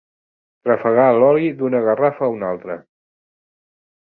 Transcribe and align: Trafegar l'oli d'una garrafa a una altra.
Trafegar 0.69 1.05
l'oli 1.17 1.51
d'una 1.59 1.83
garrafa 1.89 2.27
a 2.29 2.31
una 2.39 2.51
altra. 2.55 2.79